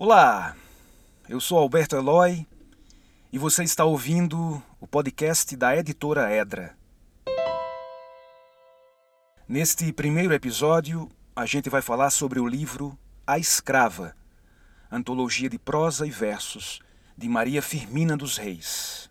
[0.00, 0.54] Olá,
[1.28, 2.46] eu sou Alberto Eloy
[3.32, 6.78] e você está ouvindo o podcast da editora Edra.
[9.48, 14.14] Neste primeiro episódio, a gente vai falar sobre o livro A Escrava,
[14.88, 16.78] antologia de prosa e versos
[17.16, 19.10] de Maria Firmina dos Reis.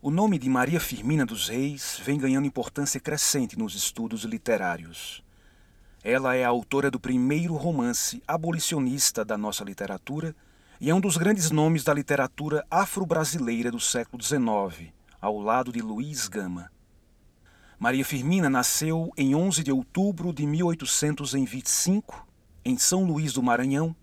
[0.00, 5.24] O nome de Maria Firmina dos Reis vem ganhando importância crescente nos estudos literários.
[6.04, 10.34] Ela é a autora do primeiro romance abolicionista da nossa literatura
[10.80, 15.80] e é um dos grandes nomes da literatura afro-brasileira do século XIX, ao lado de
[15.80, 16.72] Luiz Gama.
[17.78, 22.26] Maria Firmina nasceu em 11 de outubro de 1825,
[22.64, 23.94] em São Luís do Maranhão,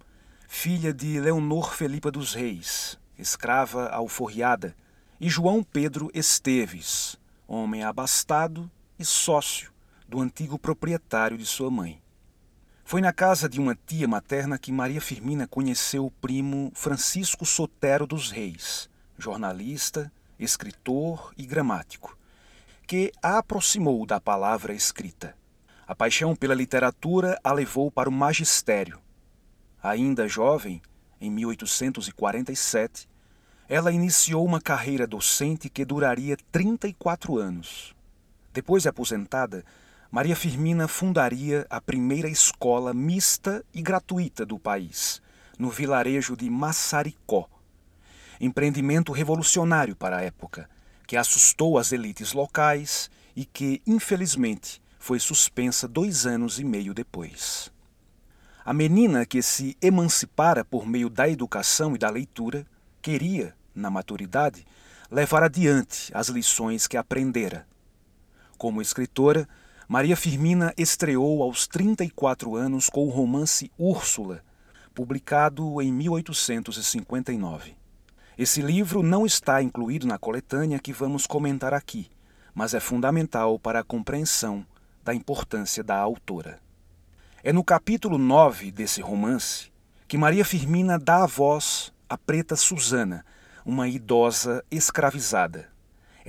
[0.48, 4.74] filha de Leonor Felipa dos Reis, escrava alforriada,
[5.20, 9.70] e João Pedro Esteves, homem abastado e sócio
[10.10, 12.02] do antigo proprietário de sua mãe.
[12.84, 18.08] Foi na casa de uma tia materna que Maria Firmina conheceu o primo Francisco Sotero
[18.08, 22.18] dos Reis, jornalista, escritor e gramático,
[22.88, 25.36] que a aproximou da palavra escrita.
[25.86, 29.00] A paixão pela literatura a levou para o magistério.
[29.84, 30.82] Ainda jovem,
[31.22, 33.08] em 1847,
[33.68, 37.96] ela iniciou uma carreira docente que duraria 34 anos.
[38.52, 39.64] Depois de aposentada,
[40.12, 45.22] Maria Firmina fundaria a primeira escola mista e gratuita do país,
[45.60, 47.48] no vilarejo de Massaricó.
[48.42, 50.68] Empreendimento revolucionário para a época,
[51.06, 57.72] que assustou as elites locais e que, infelizmente, foi suspensa dois anos e meio depois.
[58.66, 62.66] A menina que se emancipara por meio da educação e da leitura
[63.00, 64.66] queria, na maturidade,
[65.12, 67.68] levar adiante as lições que aprendera.
[68.58, 69.48] Como escritora,
[69.92, 74.44] Maria Firmina estreou aos 34 anos com o romance Úrsula,
[74.94, 77.76] publicado em 1859.
[78.38, 82.08] Esse livro não está incluído na coletânea que vamos comentar aqui,
[82.54, 84.64] mas é fundamental para a compreensão
[85.04, 86.60] da importância da autora.
[87.44, 89.72] É no capítulo 9 desse romance
[90.08, 93.26] que Maria Firmina dá a voz à preta Susana,
[93.66, 95.68] uma idosa escravizada.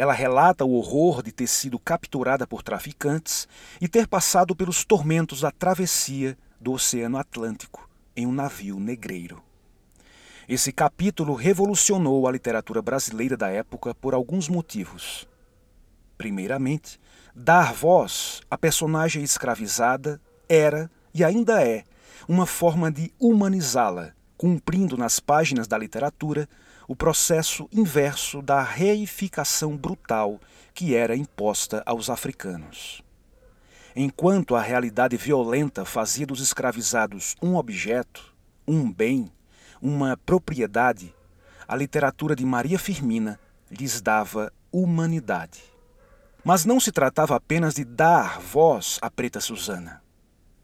[0.01, 3.47] Ela relata o horror de ter sido capturada por traficantes
[3.79, 9.43] e ter passado pelos tormentos da travessia do Oceano Atlântico em um navio negreiro.
[10.49, 15.29] Esse capítulo revolucionou a literatura brasileira da época por alguns motivos.
[16.17, 16.99] Primeiramente,
[17.35, 20.19] dar voz à personagem escravizada
[20.49, 21.85] era e ainda é
[22.27, 26.49] uma forma de humanizá-la, cumprindo nas páginas da literatura
[26.91, 30.41] o processo inverso da reificação brutal
[30.75, 33.01] que era imposta aos africanos.
[33.95, 38.35] Enquanto a realidade violenta fazia dos escravizados um objeto,
[38.67, 39.31] um bem,
[39.81, 41.15] uma propriedade,
[41.69, 43.39] a literatura de Maria Firmina
[43.71, 45.63] lhes dava humanidade.
[46.43, 50.03] Mas não se tratava apenas de dar voz à preta Susana.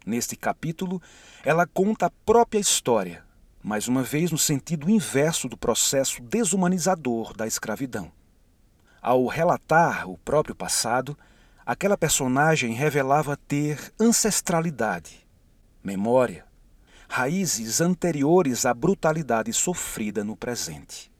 [0.04, 1.00] Neste capítulo,
[1.44, 3.25] ela conta a própria história,
[3.66, 8.12] mais uma vez no sentido inverso do processo desumanizador da escravidão.
[9.03, 11.19] Ao relatar o próprio passado,
[11.66, 15.26] aquela personagem revelava ter ancestralidade,
[15.82, 16.47] memória,
[17.09, 21.10] raízes anteriores à brutalidade sofrida no presente.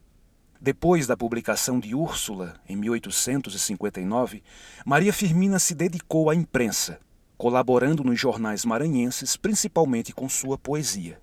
[0.61, 4.41] Depois da publicação de Úrsula, em 1859,
[4.85, 7.01] Maria Firmina se dedicou à imprensa,
[7.37, 11.21] colaborando nos jornais maranhenses, principalmente com sua poesia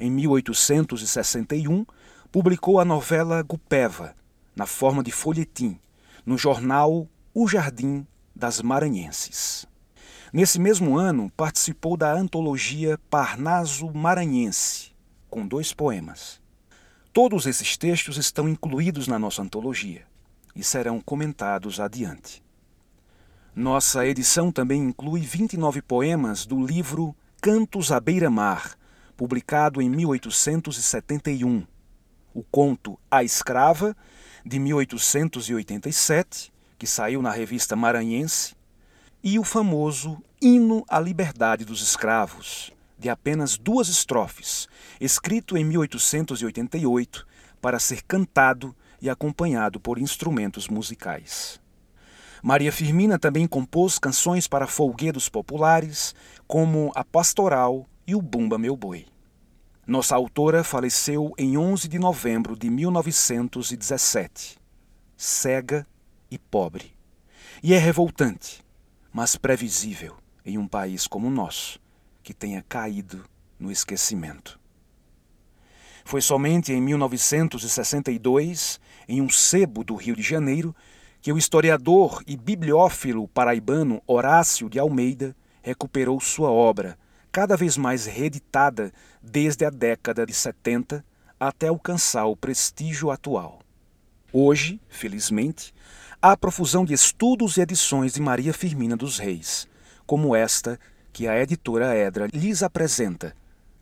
[0.00, 1.84] em 1861,
[2.32, 4.16] publicou a novela Gupeva,
[4.56, 5.78] na forma de folhetim,
[6.24, 9.66] no jornal O Jardim das Maranhenses.
[10.32, 14.92] Nesse mesmo ano, participou da antologia Parnaso Maranhense,
[15.28, 16.40] com dois poemas.
[17.12, 20.06] Todos esses textos estão incluídos na nossa antologia
[20.56, 22.42] e serão comentados adiante.
[23.54, 28.78] Nossa edição também inclui 29 poemas do livro Cantos à Beira-Mar,
[29.20, 31.66] publicado em 1871,
[32.32, 33.94] o conto A Escrava,
[34.46, 38.56] de 1887, que saiu na revista Maranhense,
[39.22, 44.66] e o famoso Hino à Liberdade dos Escravos, de apenas duas estrofes,
[44.98, 47.26] escrito em 1888
[47.60, 51.60] para ser cantado e acompanhado por instrumentos musicais.
[52.42, 56.14] Maria Firmina também compôs canções para folguedos populares,
[56.46, 59.06] como a Pastoral e o Bumba Meu Boi.
[59.86, 64.58] Nossa autora faleceu em 11 de novembro de 1917,
[65.16, 65.86] cega
[66.28, 66.92] e pobre.
[67.62, 68.64] E é revoltante,
[69.12, 71.78] mas previsível em um país como o nosso,
[72.20, 73.24] que tenha caído
[73.60, 74.58] no esquecimento.
[76.04, 80.74] Foi somente em 1962, em um sebo do Rio de Janeiro,
[81.22, 86.98] que o historiador e bibliófilo paraibano Horácio de Almeida recuperou sua obra,
[87.32, 88.92] cada vez mais reeditada
[89.22, 91.04] desde a década de 70
[91.38, 93.60] até alcançar o prestígio atual.
[94.32, 95.72] Hoje, felizmente,
[96.20, 99.66] há profusão de estudos e edições de Maria Firmina dos Reis,
[100.06, 100.78] como esta
[101.12, 103.34] que a editora Edra lhes apresenta,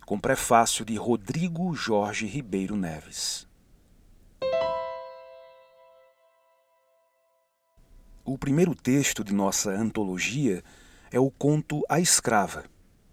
[0.07, 3.47] com prefácio de Rodrigo Jorge Ribeiro Neves.
[8.25, 10.63] O primeiro texto de nossa antologia
[11.11, 12.65] é o conto A Escrava,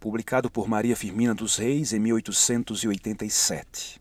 [0.06, 4.00] publicado por Maria Firmina dos Reis em 1887.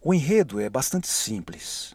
[0.00, 1.94] O enredo é bastante simples.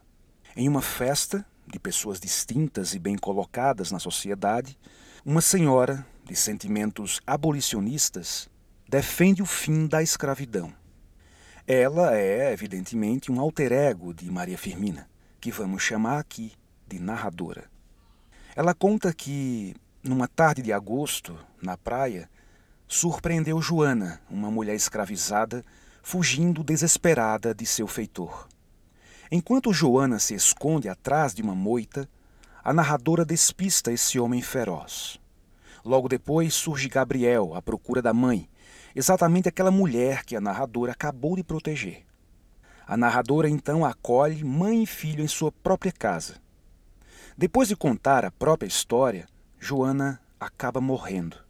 [0.55, 4.77] Em uma festa de pessoas distintas e bem colocadas na sociedade,
[5.25, 8.47] uma senhora de sentimentos abolicionistas
[8.87, 10.71] defende o fim da escravidão.
[11.65, 15.09] Ela é, evidentemente, um alter ego de Maria Firmina,
[15.41, 16.51] que vamos chamar aqui
[16.87, 17.63] de narradora.
[18.55, 22.29] Ela conta que, numa tarde de agosto, na praia,
[22.88, 25.63] surpreendeu Joana, uma mulher escravizada,
[26.01, 28.48] fugindo desesperada de seu feitor.
[29.30, 32.10] Enquanto Joana se esconde atrás de uma moita,
[32.63, 35.19] a narradora despista esse homem feroz.
[35.84, 38.50] Logo depois surge Gabriel à procura da mãe,
[38.95, 42.06] exatamente aquela mulher que a narradora acabou de proteger.
[42.86, 46.36] A narradora então acolhe mãe e filho em sua própria casa.
[47.38, 49.28] Depois de contar a própria história,
[49.60, 51.46] Joana acaba morrendo.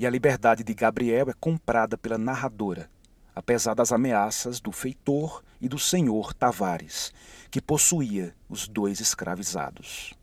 [0.00, 2.90] E a liberdade de Gabriel é comprada pela narradora,
[3.34, 7.12] apesar das ameaças do feitor e do senhor Tavares,
[7.50, 10.14] que possuía os dois escravizados.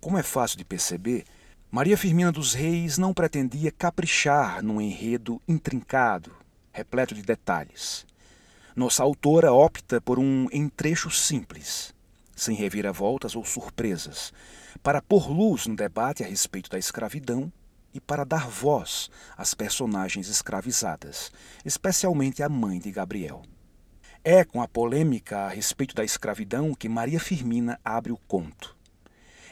[0.00, 1.24] Como é fácil de perceber,
[1.72, 6.30] Maria Firmina dos Reis não pretendia caprichar num enredo intrincado,
[6.72, 8.06] repleto de detalhes.
[8.76, 11.92] Nossa autora opta por um entrecho simples,
[12.36, 14.32] sem reviravoltas ou surpresas,
[14.84, 17.52] para pôr luz no debate a respeito da escravidão
[17.92, 21.30] e para dar voz às personagens escravizadas,
[21.64, 23.42] especialmente a mãe de Gabriel.
[24.22, 28.76] É com a polêmica a respeito da escravidão que Maria Firmina abre o conto.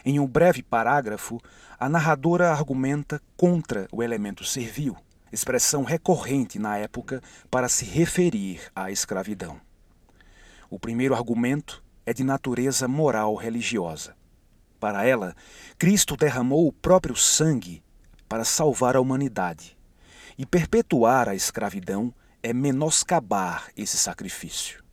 [0.05, 1.41] Em um breve parágrafo,
[1.79, 4.97] a narradora argumenta contra o elemento servil,
[5.33, 9.61] expressão recorrente na época para se referir à escravidão.
[10.71, 14.15] O primeiro argumento é de natureza moral religiosa.
[14.79, 15.35] Para ela,
[15.79, 17.83] Cristo derramou o próprio sangue
[18.29, 19.77] para salvar a humanidade,
[20.37, 24.85] e perpetuar a escravidão é menoscabar esse sacrifício.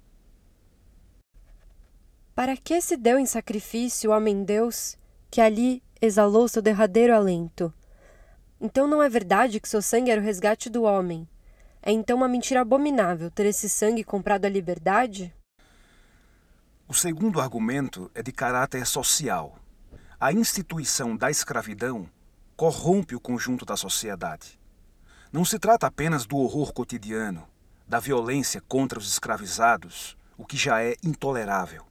[2.34, 4.98] Para que se deu em sacrifício o homem-deus
[5.30, 7.74] que ali exalou seu derradeiro alento?
[8.60, 11.28] Então não é verdade que seu sangue era o resgate do homem?
[11.82, 15.34] É então uma mentira abominável ter esse sangue comprado à liberdade?
[16.88, 19.58] O segundo argumento é de caráter social.
[20.20, 22.10] A instituição da escravidão
[22.56, 24.60] corrompe o conjunto da sociedade.
[25.32, 27.46] Não se trata apenas do horror cotidiano,
[27.88, 31.86] da violência contra os escravizados, o que já é intolerável.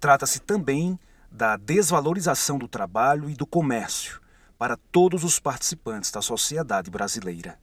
[0.00, 0.98] Trata-se também
[1.30, 4.20] da desvalorização do trabalho e do comércio
[4.58, 7.58] para todos os participantes da sociedade brasileira.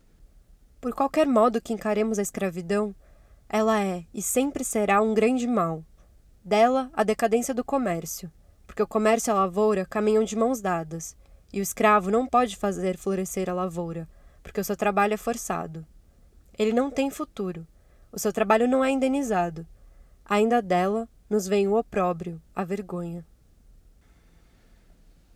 [0.80, 2.96] Por qualquer modo que encaremos a escravidão,
[3.50, 5.84] ela é e sempre será um grande mal.
[6.44, 8.32] Dela, a decadência do comércio,
[8.66, 11.16] porque o comércio e a lavoura caminham de mãos dadas,
[11.52, 14.08] e o escravo não pode fazer florescer a lavoura,
[14.44, 15.86] porque o seu trabalho é forçado.
[16.58, 17.66] Ele não tem futuro,
[18.12, 19.66] o seu trabalho não é indenizado.
[20.26, 23.26] Ainda dela, nos vem o opróbrio, a vergonha.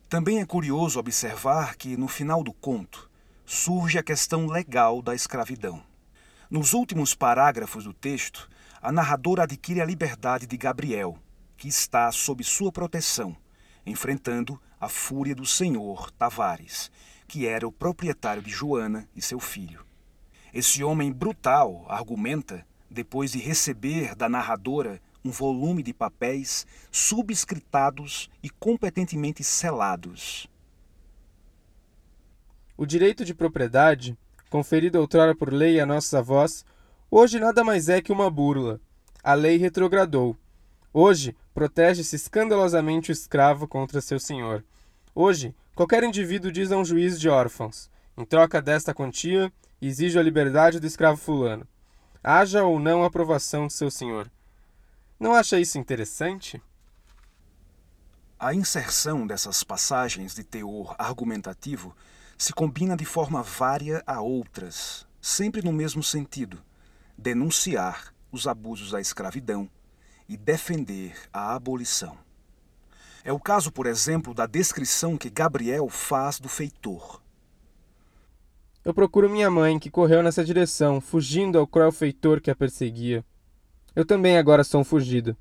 [0.10, 3.10] Também é curioso observar que, no final do conto,
[3.46, 5.82] surge a questão legal da escravidão.
[6.50, 8.50] Nos últimos parágrafos do texto,
[8.82, 11.18] a narradora adquire a liberdade de Gabriel,
[11.56, 13.38] que está sob sua proteção,
[13.86, 16.92] enfrentando a fúria do senhor Tavares,
[17.28, 19.86] que era o proprietário de Joana e seu filho.
[20.52, 28.50] Esse homem brutal argumenta, depois de receber da narradora um volume de papéis subscritados e
[28.50, 30.48] competentemente selados.
[32.76, 34.18] O direito de propriedade,
[34.50, 36.66] conferido outrora por lei a nossos avós,
[37.12, 38.82] hoje nada mais é que uma burla.
[39.24, 40.36] A lei retrogradou.
[40.92, 44.66] Hoje, protege-se escandalosamente o escravo contra seu senhor.
[45.14, 49.52] Hoje, qualquer indivíduo diz a um juiz de órfãos: em troca desta quantia,
[49.82, 51.68] exijo a liberdade do escravo fulano.
[52.24, 54.32] Haja ou não aprovação de seu senhor.
[55.20, 56.62] Não acha isso interessante?
[58.40, 61.96] A inserção dessas passagens de teor argumentativo
[62.38, 66.64] se combina de forma vária a outras, sempre no mesmo sentido:
[67.18, 69.70] denunciar os abusos da escravidão
[70.30, 72.18] e defender a abolição.
[73.24, 77.22] É o caso, por exemplo, da descrição que Gabriel faz do feitor.
[78.84, 83.24] Eu procuro minha mãe, que correu nessa direção, fugindo ao cruel feitor que a perseguia.
[83.96, 85.38] Eu também agora sou um fugido.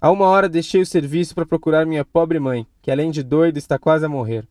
[0.00, 3.58] Há uma hora deixei o serviço para procurar minha pobre mãe, que além de doida
[3.58, 4.46] está quase a morrer.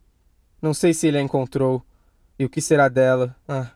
[0.61, 1.81] Não sei se ele a encontrou.
[2.37, 3.33] E o que será dela?
[3.47, 3.71] Ah.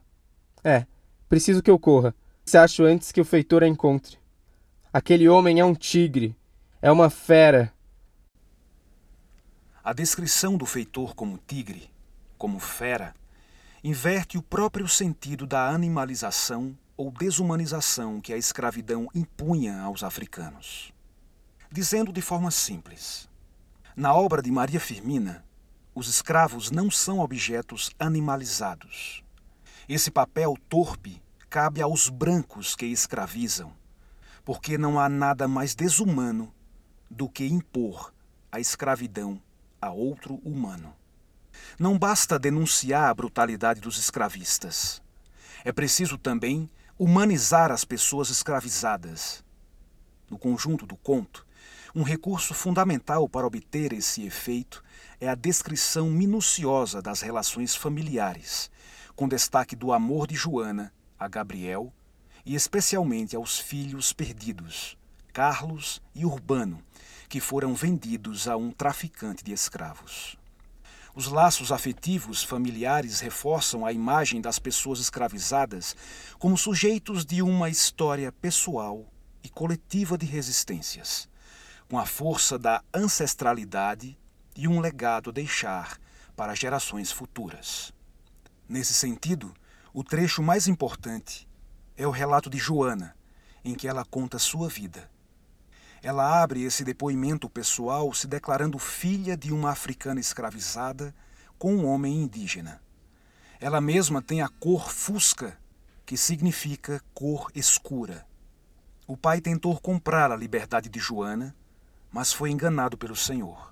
[0.63, 0.85] É,
[1.29, 2.13] preciso que eu corra.
[2.43, 4.17] Se acho antes que o feitor a encontre.
[4.91, 6.35] Aquele homem é um tigre.
[6.81, 7.71] É uma fera.
[9.83, 11.89] A descrição do feitor como tigre,
[12.37, 13.15] como fera,
[13.83, 20.93] inverte o próprio sentido da animalização ou desumanização que a escravidão impunha aos africanos.
[21.71, 23.27] Dizendo de forma simples,
[23.95, 25.43] na obra de Maria Firmina,
[25.95, 29.23] os escravos não são objetos animalizados.
[29.89, 31.19] Esse papel torpe
[31.49, 33.73] cabe aos brancos que escravizam,
[34.45, 36.53] porque não há nada mais desumano
[37.09, 38.13] do que impor
[38.51, 39.41] a escravidão
[39.81, 40.93] a outro humano.
[41.79, 45.01] Não basta denunciar a brutalidade dos escravistas.
[45.63, 49.43] É preciso também humanizar as pessoas escravizadas.
[50.29, 51.45] No conjunto do conto,
[51.93, 54.83] um recurso fundamental para obter esse efeito
[55.19, 58.71] é a descrição minuciosa das relações familiares,
[59.15, 61.93] com destaque do amor de Joana a Gabriel
[62.43, 64.97] e especialmente aos filhos perdidos,
[65.31, 66.83] Carlos e Urbano,
[67.31, 70.35] que foram vendidos a um traficante de escravos.
[71.15, 75.95] Os laços afetivos familiares reforçam a imagem das pessoas escravizadas
[76.37, 79.09] como sujeitos de uma história pessoal
[79.41, 81.29] e coletiva de resistências,
[81.87, 84.19] com a força da ancestralidade
[84.53, 85.97] e um legado a deixar
[86.35, 87.93] para gerações futuras.
[88.67, 89.53] Nesse sentido,
[89.93, 91.47] o trecho mais importante
[91.95, 93.15] é o relato de Joana,
[93.63, 95.09] em que ela conta sua vida
[96.03, 101.13] ela abre esse depoimento pessoal se declarando filha de uma africana escravizada
[101.59, 102.81] com um homem indígena.
[103.59, 105.55] Ela mesma tem a cor fusca,
[106.03, 108.25] que significa cor escura.
[109.05, 111.55] O pai tentou comprar a liberdade de Joana,
[112.11, 113.71] mas foi enganado pelo Senhor.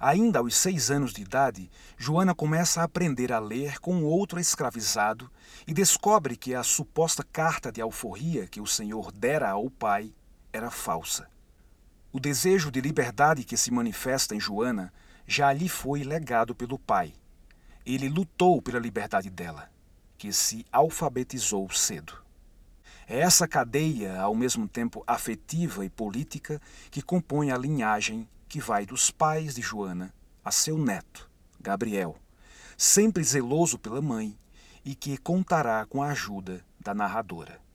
[0.00, 5.30] Ainda aos seis anos de idade, Joana começa a aprender a ler com outro escravizado
[5.66, 10.14] e descobre que a suposta carta de alforria que o Senhor dera ao pai
[10.56, 11.28] era falsa.
[12.10, 14.92] O desejo de liberdade que se manifesta em Joana
[15.26, 17.12] já lhe foi legado pelo pai.
[17.84, 19.70] Ele lutou pela liberdade dela,
[20.16, 22.14] que se alfabetizou cedo.
[23.06, 26.60] É essa cadeia, ao mesmo tempo afetiva e política,
[26.90, 30.12] que compõe a linhagem que vai dos pais de Joana
[30.44, 32.16] a seu neto, Gabriel,
[32.76, 34.38] sempre zeloso pela mãe
[34.84, 37.65] e que contará com a ajuda da narradora.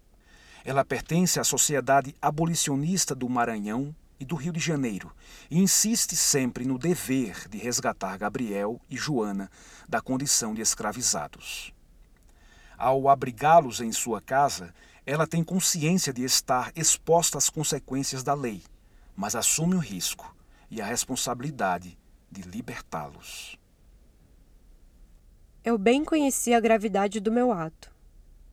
[0.63, 5.11] Ela pertence à Sociedade Abolicionista do Maranhão e do Rio de Janeiro
[5.49, 9.49] e insiste sempre no dever de resgatar Gabriel e Joana
[9.89, 11.73] da condição de escravizados.
[12.77, 14.73] Ao abrigá-los em sua casa,
[15.05, 18.63] ela tem consciência de estar exposta às consequências da lei,
[19.15, 20.35] mas assume o risco
[20.69, 21.97] e a responsabilidade
[22.31, 23.57] de libertá-los.
[25.63, 27.91] Eu bem conhecia a gravidade do meu ato.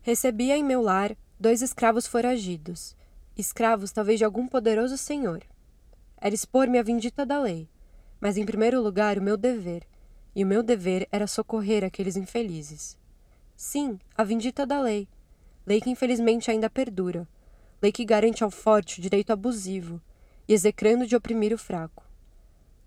[0.02, 2.96] Recebia em meu lar dois escravos foragidos,
[3.36, 5.44] escravos talvez de algum poderoso senhor.
[6.20, 7.68] Era expor-me à vindita da lei,
[8.20, 9.86] mas em primeiro lugar o meu dever,
[10.34, 12.98] e o meu dever era socorrer aqueles infelizes.
[13.56, 15.06] Sim, a vindita da lei,
[15.64, 17.28] lei que infelizmente ainda perdura,
[17.80, 20.00] lei que garante ao forte o direito abusivo,
[20.48, 22.04] e execrando de oprimir o fraco.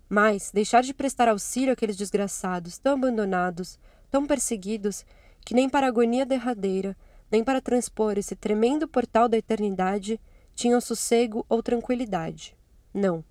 [0.10, 3.80] Mas deixar de prestar auxílio àqueles desgraçados, tão abandonados,
[4.10, 5.06] tão perseguidos,
[5.46, 6.98] que nem para a agonia derradeira
[7.32, 10.20] nem para transpor esse tremendo portal da eternidade
[10.54, 12.56] tinham sossego ou tranquilidade.
[12.94, 13.24] Não.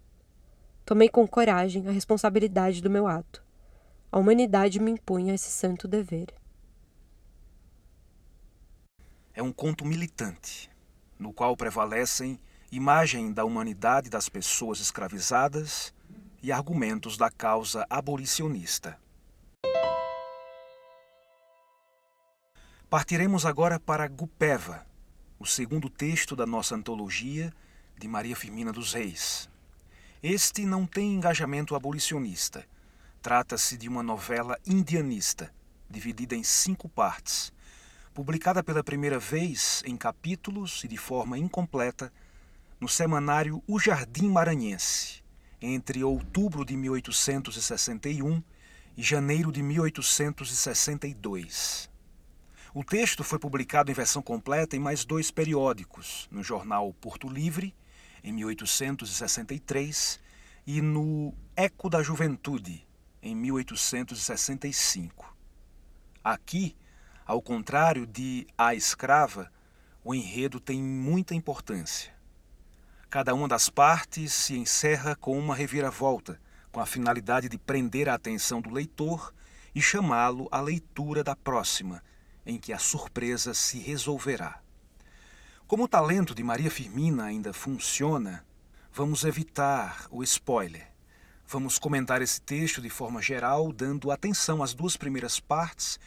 [0.85, 3.45] Tomei com coragem a responsabilidade do meu ato.
[4.11, 6.35] A humanidade me impunha esse santo dever.
[9.33, 10.71] É um conto militante,
[11.19, 12.41] no qual prevalecem
[12.73, 15.95] imagem da humanidade das pessoas escravizadas
[16.43, 18.99] e argumentos da causa abolicionista.
[22.91, 24.85] Partiremos agora para Gupeva,
[25.39, 27.55] o segundo texto da nossa antologia
[27.97, 29.49] de Maria Firmina dos Reis.
[30.21, 32.67] Este não tem engajamento abolicionista.
[33.23, 35.55] Trata-se de uma novela indianista,
[35.89, 37.53] dividida em cinco partes,
[38.13, 42.13] publicada pela primeira vez em capítulos e de forma incompleta
[42.81, 45.23] no semanário O Jardim Maranhense,
[45.63, 48.43] entre outubro de 1861
[48.97, 51.90] e janeiro de 1862.
[52.73, 57.75] O texto foi publicado em versão completa em mais dois periódicos, no jornal Porto Livre,
[58.23, 60.21] em 1863,
[60.65, 62.87] e no Eco da Juventude,
[63.21, 65.37] em 1865.
[66.23, 66.77] Aqui,
[67.27, 69.51] ao contrário de A Escrava,
[70.05, 72.15] o enredo tem muita importância.
[73.09, 78.15] Cada uma das partes se encerra com uma reviravolta, com a finalidade de prender a
[78.15, 79.35] atenção do leitor
[79.75, 82.01] e chamá-lo à leitura da próxima,
[82.45, 84.61] em que a surpresa se resolverá.
[85.67, 88.45] Como o talento de Maria Firmina ainda funciona,
[88.93, 90.89] vamos evitar o spoiler.
[91.47, 95.99] Vamos comentar esse texto de forma geral, dando atenção às duas primeiras partes,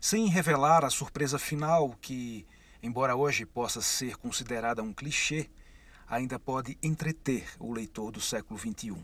[0.00, 2.46] sem revelar a surpresa final que,
[2.82, 5.50] embora hoje possa ser considerada um clichê,
[6.08, 8.96] ainda pode entreter o leitor do século XXI.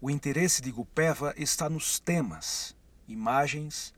[0.00, 2.76] O interesse de Gupeva está nos temas,
[3.06, 3.94] imagens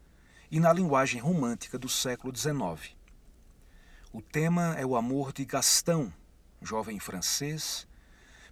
[0.51, 2.95] e na linguagem romântica do século XIX.
[4.13, 6.13] O tema é o amor de Gastão,
[6.63, 7.87] jovem francês,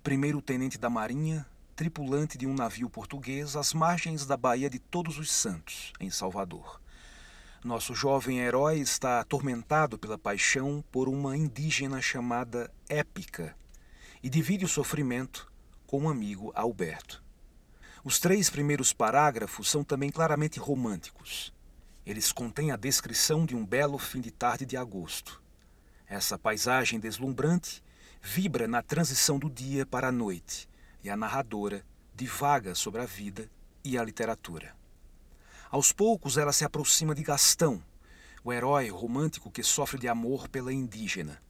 [0.03, 5.33] primeiro-tenente da Marinha, tripulante de um navio português às margens da Baía de Todos os
[5.33, 6.81] Santos, em Salvador.
[7.65, 13.57] Nosso jovem herói está atormentado pela paixão por uma indígena chamada Épica
[14.23, 15.51] e divide o sofrimento
[15.87, 17.25] com um amigo Alberto.
[18.05, 21.54] Os três primeiros parágrafos são também claramente românticos.
[22.07, 25.43] Eles contêm a descrição de um belo fim de tarde de agosto.
[26.07, 27.83] Essa paisagem deslumbrante
[28.21, 30.69] vibra na transição do dia para a noite
[31.03, 31.85] e a narradora
[32.15, 33.51] divaga sobre a vida
[33.83, 34.77] e a literatura.
[35.71, 37.83] Aos poucos ela se aproxima de Gastão,
[38.45, 41.43] o herói romântico que sofre de amor pela indígena.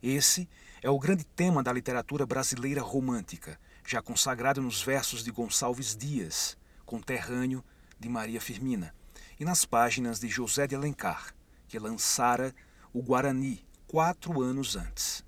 [0.00, 0.48] Esse
[0.80, 6.56] é o grande tema da literatura brasileira romântica, já consagrado nos versos de Gonçalves Dias,
[6.86, 7.62] conterrâneo
[7.98, 8.94] de Maria Firmina,
[9.40, 11.34] e nas páginas de José de Alencar,
[11.66, 12.54] que lançara
[12.92, 15.24] o Guarani quatro anos antes.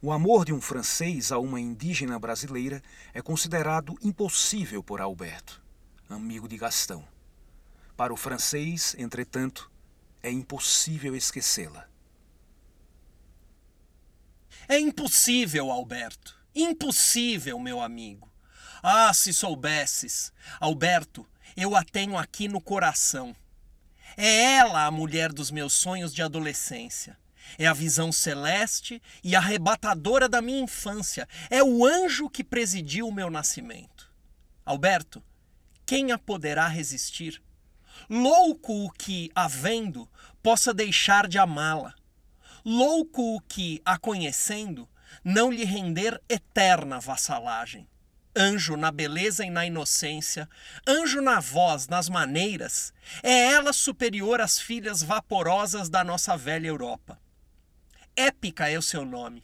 [0.00, 5.62] O amor de um francês a uma indígena brasileira é considerado impossível por Alberto,
[6.08, 7.06] amigo de Gastão.
[7.94, 9.70] Para o francês, entretanto,
[10.22, 11.86] é impossível esquecê-la.
[14.66, 16.40] É impossível, Alberto.
[16.54, 18.32] Impossível, meu amigo.
[18.82, 23.34] Ah, se soubesses, Alberto, eu a tenho aqui no coração.
[24.16, 27.16] É ela a mulher dos meus sonhos de adolescência.
[27.58, 31.28] É a visão celeste e arrebatadora da minha infância.
[31.48, 34.10] É o anjo que presidiu o meu nascimento.
[34.64, 35.22] Alberto,
[35.84, 37.42] quem a poderá resistir?
[38.08, 40.08] Louco o que, a vendo,
[40.42, 41.94] possa deixar de amá-la.
[42.64, 44.88] Louco o que, a conhecendo,
[45.24, 47.88] não lhe render eterna vassalagem.
[48.34, 50.48] Anjo na beleza e na inocência,
[50.86, 57.20] anjo na voz, nas maneiras, é ela superior às filhas vaporosas da nossa velha Europa.
[58.16, 59.42] Épica é o seu nome.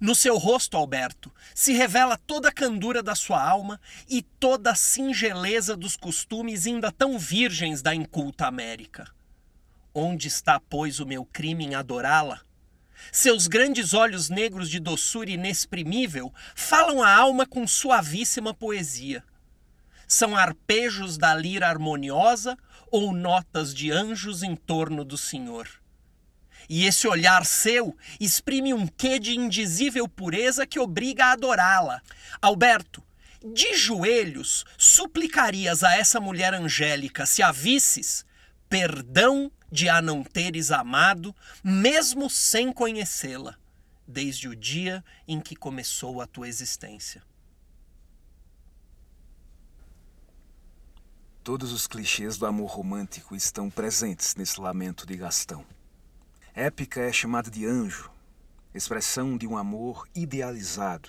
[0.00, 4.74] No seu rosto, Alberto, se revela toda a candura da sua alma e toda a
[4.74, 9.06] singeleza dos costumes ainda tão virgens da inculta América.
[9.94, 12.40] Onde está, pois, o meu crime em adorá-la?
[13.12, 19.24] Seus grandes olhos negros de doçura inexprimível falam a alma com suavíssima poesia.
[20.06, 22.56] São arpejos da lira harmoniosa
[22.90, 25.68] ou notas de anjos em torno do Senhor.
[26.68, 32.00] E esse olhar seu exprime um quê de indizível pureza que obriga a adorá-la.
[32.40, 33.02] Alberto,
[33.44, 38.24] de joelhos suplicarias a essa mulher angélica, se a visses,
[38.68, 43.56] perdão de a não teres amado, mesmo sem conhecê-la,
[44.06, 47.22] desde o dia em que começou a tua existência.
[51.42, 55.64] Todos os clichês do amor romântico estão presentes nesse lamento de Gastão.
[56.54, 58.10] Épica é chamada de anjo,
[58.74, 61.08] expressão de um amor idealizado.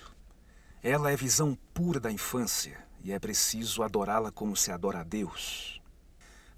[0.82, 5.81] Ela é visão pura da infância e é preciso adorá-la como se adora a Deus.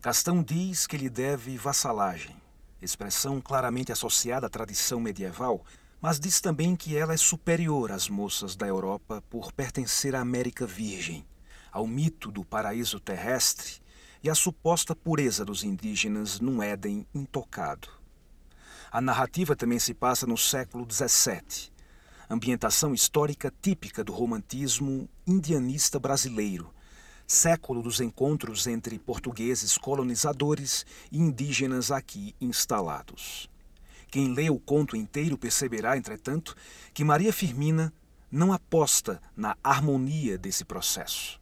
[0.05, 2.37] Castão diz que lhe deve vassalagem,
[2.83, 5.65] expressão claramente associada à tradição medieval,
[5.99, 10.67] mas diz também que ela é superior às moças da Europa por pertencer à América
[10.67, 11.27] Virgem,
[11.73, 13.81] ao mito do paraíso terrestre
[14.23, 17.89] e à suposta pureza dos indígenas num Éden intocado.
[18.93, 21.73] A narrativa também se passa no século XVII,
[22.29, 26.74] ambientação histórica típica do romantismo indianista brasileiro,
[27.27, 33.49] século dos encontros entre portugueses colonizadores e indígenas aqui instalados.
[34.11, 36.55] Quem lê o conto inteiro perceberá, entretanto,
[36.93, 37.93] que Maria Firmina
[38.31, 41.41] não aposta na harmonia desse processo.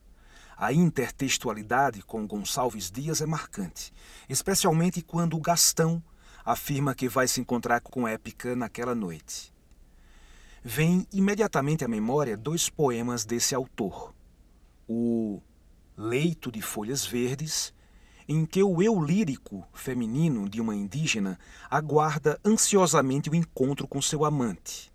[0.56, 3.92] A intertextualidade com Gonçalves Dias é marcante,
[4.28, 6.02] especialmente quando Gastão
[6.44, 9.52] afirma que vai se encontrar com Épica naquela noite.
[10.62, 14.14] Vem imediatamente à memória dois poemas desse autor.
[14.88, 15.42] O
[16.04, 17.72] Leito de Folhas Verdes,
[18.26, 21.38] em que o eu lírico feminino de uma indígena
[21.70, 24.92] aguarda ansiosamente o encontro com seu amante,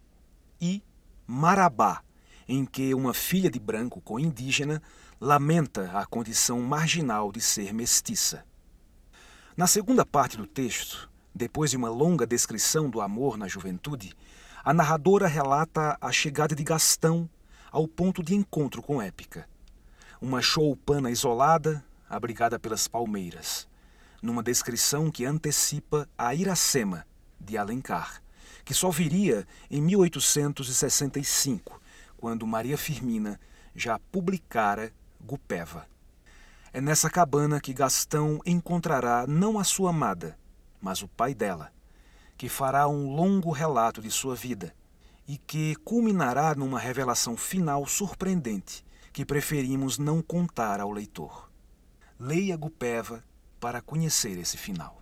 [0.60, 0.84] e
[1.26, 2.04] Marabá,
[2.46, 4.84] em que uma filha de branco com indígena
[5.17, 8.43] lamenta a condição marginal de ser mestiça.
[9.56, 14.12] Na segunda parte do texto, depois de uma longa descrição do amor na juventude,
[14.62, 17.30] a narradora relata a chegada de Gastão
[17.72, 19.48] ao ponto de encontro com Épica.
[20.20, 23.68] Uma choupana isolada, abrigada pelas palmeiras,
[24.20, 27.06] numa descrição que antecipa a Iracema,
[27.40, 28.20] de Alencar,
[28.66, 31.80] que só viria em 1865,
[32.18, 33.40] quando Maria Firmina
[33.76, 35.86] já publicara Gupeva.
[36.74, 40.36] É nessa cabana que Gastão encontrará não a sua amada,
[40.82, 41.72] mas o pai dela,
[42.36, 44.74] que fará um longo relato de sua vida
[45.28, 48.87] e que culminará numa revelação final surpreendente
[49.18, 51.50] que preferimos não contar ao leitor.
[52.20, 53.24] Leia Gupeva
[53.60, 55.02] para conhecer esse final.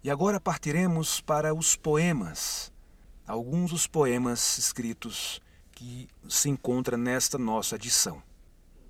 [0.00, 2.72] E agora partiremos para os poemas,
[3.26, 5.40] alguns dos poemas escritos
[5.72, 8.22] que se encontram nesta nossa edição.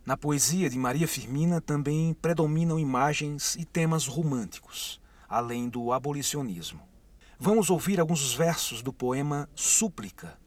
[0.05, 6.87] Na poesia de Maria Firmina também predominam imagens e temas românticos, além do abolicionismo.
[7.39, 10.39] Vamos ouvir alguns versos do poema Súplica.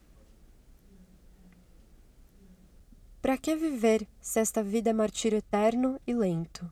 [3.22, 6.72] Para que viver se esta vida é martírio eterno e lento?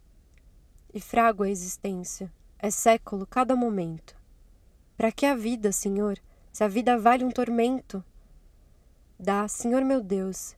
[0.92, 4.16] E frago a existência, é século cada momento.
[4.98, 6.18] Para que a vida, Senhor,
[6.52, 8.04] se a vida vale um tormento?
[9.20, 10.56] Dá, Senhor meu Deus,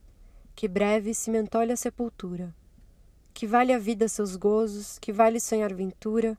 [0.54, 2.54] que breve se mentolhe a sepultura.
[3.34, 6.38] Que vale a vida seus gozos, que vale sonhar ventura,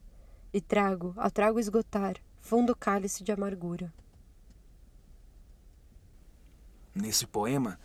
[0.52, 3.94] e trago, a trago esgotar, fundo cálice de amargura.
[6.92, 7.78] Nesse poema,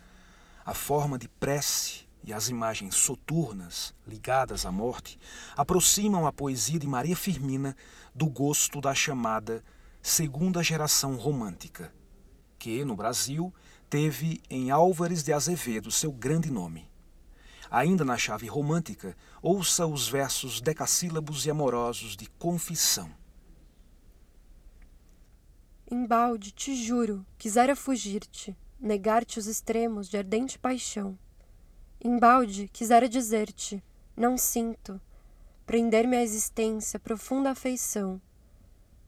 [0.64, 5.18] a forma de prece e as imagens soturnas ligadas à morte
[5.56, 7.76] aproximam a poesia de Maria Firmina
[8.14, 9.64] do gosto da chamada
[10.02, 11.92] segunda geração romântica,
[12.58, 13.52] que, no Brasil,
[13.88, 16.90] teve em Álvares de Azevedo seu grande nome.
[17.70, 23.10] Ainda na chave romântica, ouça os versos decassílabos e amorosos de Confissão.
[25.90, 31.18] Embalde, te juro, quisera fugir-te, negar-te os extremos de ardente paixão.
[32.02, 33.82] Embalde, quisera dizer-te,
[34.16, 35.00] não sinto,
[35.66, 38.20] prender-me à existência profunda afeição.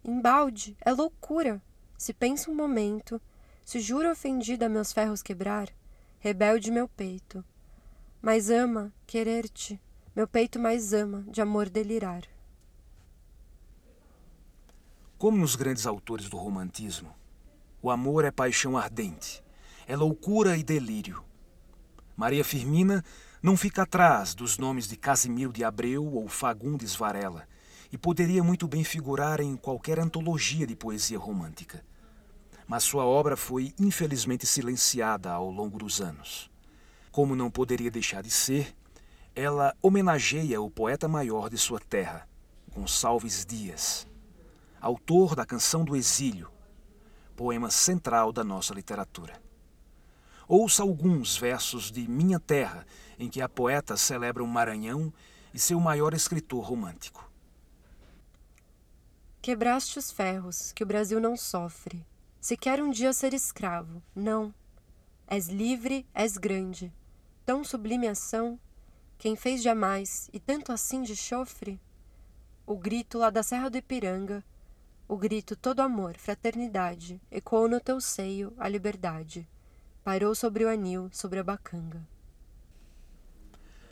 [0.04, 1.62] Embalde, é loucura,
[1.96, 3.20] se penso um momento,
[3.64, 5.68] se juro ofendida meus ferros quebrar,
[6.18, 7.44] rebelde meu peito.
[8.20, 9.80] Mas ama, querer-te,
[10.14, 12.22] meu peito mais ama, de amor delirar.
[15.16, 17.14] Como nos grandes autores do romantismo,
[17.80, 19.42] o amor é paixão ardente,
[19.92, 21.22] é loucura e delírio.
[22.16, 23.04] Maria Firmina
[23.42, 27.46] não fica atrás dos nomes de Casimiro de Abreu ou Fagundes Varela
[27.90, 31.84] e poderia muito bem figurar em qualquer antologia de poesia romântica
[32.72, 36.50] mas sua obra foi infelizmente silenciada ao longo dos anos.
[37.10, 38.74] Como não poderia deixar de ser,
[39.34, 42.26] ela homenageia o poeta maior de sua terra,
[42.74, 44.06] Gonçalves Dias,
[44.80, 46.50] autor da Canção do Exílio,
[47.36, 49.38] poema central da nossa literatura.
[50.48, 52.86] Ouça alguns versos de Minha Terra,
[53.18, 55.12] em que a poeta celebra o Maranhão
[55.54, 57.30] e seu maior escritor romântico.
[59.40, 62.04] Quebraste os ferros que o Brasil não sofre,
[62.40, 64.52] se quer um dia ser escravo, não.
[65.28, 66.92] És livre, és grande.
[67.46, 68.58] Tão sublime ação,
[69.16, 71.80] quem fez jamais, e tanto assim de chofre?
[72.66, 74.44] O grito lá da Serra do Ipiranga,
[75.06, 79.48] o grito todo amor, fraternidade, ecoou no teu seio a liberdade.
[80.04, 82.04] Parou sobre o anil, sobre a bacanga.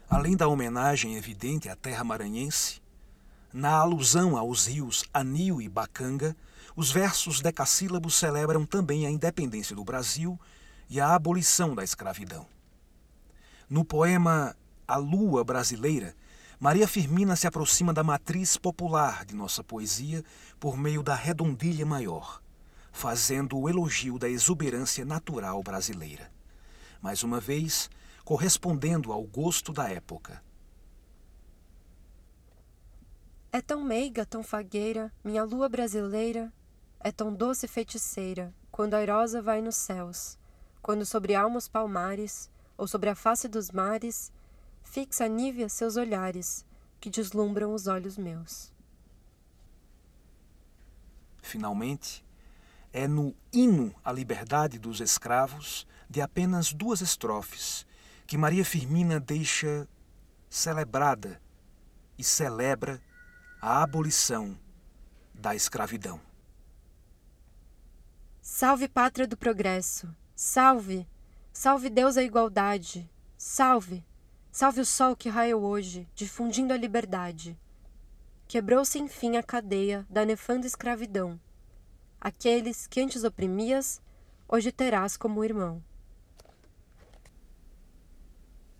[0.08, 2.82] Além da homenagem evidente à terra maranhense,
[3.52, 6.36] na alusão aos rios Anil e Bacanga,
[6.74, 10.36] os versos decassílabos celebram também a independência do Brasil
[10.88, 12.44] e a abolição da escravidão.
[13.68, 14.56] No poema
[14.88, 16.16] A Lua Brasileira,
[16.58, 20.24] Maria Firmina se aproxima da matriz popular de nossa poesia
[20.58, 22.39] por meio da redondilha maior,
[22.92, 26.30] fazendo o elogio da exuberância natural brasileira.
[27.00, 27.90] Mais uma vez,
[28.24, 30.42] correspondendo ao gosto da época.
[33.52, 36.52] É tão meiga, tão fagueira, minha lua brasileira,
[37.00, 40.38] é tão doce feiticeira, quando airosa vai nos céus,
[40.80, 44.32] quando sobre almos palmares, ou sobre a face dos mares,
[44.82, 46.64] fixa Nívia seus olhares,
[47.00, 48.72] que deslumbram os olhos meus.
[51.42, 52.24] Finalmente,
[52.92, 57.86] é no Hino à Liberdade dos Escravos, de apenas duas estrofes,
[58.26, 59.88] que Maria Firmina deixa
[60.48, 61.40] celebrada
[62.18, 63.00] e celebra
[63.62, 64.58] a abolição
[65.34, 66.20] da escravidão.
[68.42, 71.06] Salve pátria do progresso, salve,
[71.52, 74.04] salve Deus a igualdade, salve,
[74.50, 77.58] salve o sol que raiou hoje, difundindo a liberdade.
[78.48, 81.38] Quebrou-se enfim a cadeia da nefanda escravidão.
[82.20, 84.02] Aqueles que antes oprimias,
[84.46, 85.82] hoje terás como irmão.